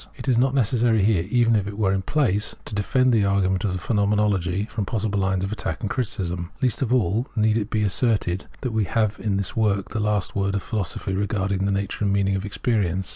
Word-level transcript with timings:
It 0.17 0.27
is 0.27 0.35
not 0.35 0.55
necessary 0.55 1.03
here, 1.03 1.27
even 1.29 1.55
if 1.55 1.67
it 1.67 1.77
were 1.77 1.93
in 1.93 2.01
place, 2.01 2.55
to 2.65 2.73
defend 2.73 3.13
the 3.13 3.23
argument 3.23 3.63
of 3.65 3.73
the 3.73 3.77
Phenomenology 3.77 4.65
from 4.65 4.83
possible 4.83 5.19
lines 5.19 5.43
of 5.43 5.51
attack 5.51 5.81
and 5.81 5.91
criticism. 5.91 6.49
Least 6.59 6.81
of 6.81 6.91
all 6.91 7.27
need 7.35 7.55
it 7.55 7.69
be 7.69 7.83
asserted 7.83 8.47
that 8.61 8.71
we 8.73 8.85
have 8.85 9.19
in 9.19 9.37
this 9.37 9.55
work 9.55 9.89
the 9.89 9.99
last 9.99 10.35
word 10.35 10.55
of 10.55 10.63
philosophy 10.63 11.13
regarding 11.13 11.65
the 11.67 11.71
nature 11.71 12.03
and 12.03 12.11
meaning 12.11 12.35
of 12.35 12.45
experience. 12.45 13.09